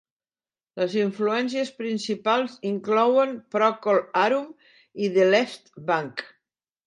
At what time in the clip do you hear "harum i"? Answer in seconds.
4.23-5.11